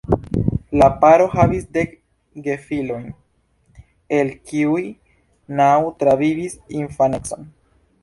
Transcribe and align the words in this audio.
La 0.81 0.85
paro 1.03 1.27
havis 1.33 1.67
dek 1.77 1.93
gefilojn, 2.47 3.05
el 4.21 4.35
kiuj 4.51 4.83
naŭ 5.63 5.71
travivis 6.05 6.61
infanecon. 6.83 7.51